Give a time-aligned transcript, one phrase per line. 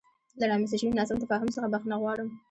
[0.39, 2.27] له رامنځته شوې ناسم تفاهم څخه بخښنه غواړم.